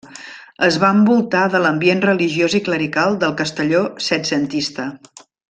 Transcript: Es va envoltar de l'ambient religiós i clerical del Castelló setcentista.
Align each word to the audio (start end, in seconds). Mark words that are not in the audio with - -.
Es 0.67 0.77
va 0.83 0.87
envoltar 0.99 1.43
de 1.55 1.61
l'ambient 1.65 2.01
religiós 2.05 2.55
i 2.61 2.63
clerical 2.69 3.19
del 3.25 3.37
Castelló 3.43 3.83
setcentista. 4.09 4.89